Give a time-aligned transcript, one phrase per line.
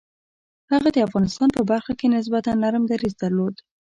[0.71, 3.55] هغه د افغانستان په برخه کې نسبتاً نرم دریځ درلود.